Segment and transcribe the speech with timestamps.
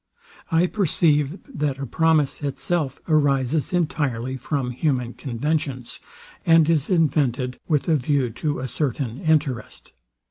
[0.51, 5.99] I perceive, that a promise itself arises entirely from human conventions,
[6.43, 9.93] and is invented with a view to a certain interest.